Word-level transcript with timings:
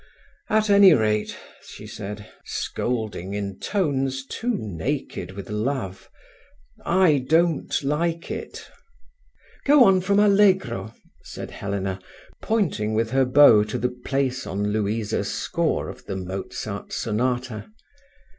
"At 0.49 0.71
any 0.71 0.95
rate," 0.95 1.35
she 1.63 1.85
said, 1.85 2.25
scolding 2.43 3.35
in 3.35 3.59
tones 3.59 4.25
too 4.25 4.55
naked 4.57 5.33
with 5.33 5.47
love, 5.51 6.09
I 6.83 7.19
don't 7.29 7.83
like 7.83 8.31
it." 8.31 8.67
"Go 9.63 9.83
on 9.83 10.01
from 10.01 10.17
Allegro," 10.19 10.95
said 11.21 11.51
Helena, 11.51 11.99
pointing 12.41 12.95
with 12.95 13.11
her 13.11 13.25
bow 13.25 13.61
to 13.65 13.77
the 13.77 13.89
place 14.03 14.47
on 14.47 14.71
Louisa's 14.71 15.31
score 15.31 15.87
of 15.87 16.03
the 16.07 16.15
Mozart 16.15 16.91
sonata. 16.91 17.69